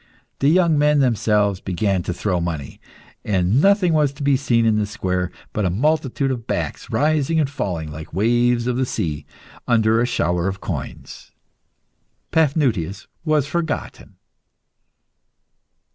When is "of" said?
6.31-6.47, 8.65-8.77, 10.47-10.59